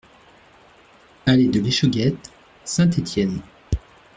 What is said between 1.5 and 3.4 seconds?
l'Échauguette, Saint-Étienne